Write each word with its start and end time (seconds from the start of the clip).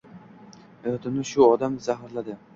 Hayotimni 0.85 1.27
shu 1.33 1.47
odam 1.51 1.79
zaharladi 1.91 2.41